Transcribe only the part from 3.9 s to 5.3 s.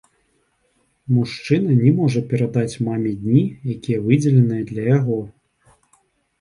выдзеленыя для яго.